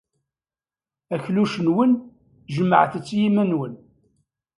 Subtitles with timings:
[1.15, 1.91] Akluc-nwen,
[2.53, 3.73] jemɛet-tt i yiman-nwen.